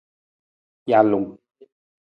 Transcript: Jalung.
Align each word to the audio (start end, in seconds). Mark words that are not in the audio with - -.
Jalung. 0.87 1.27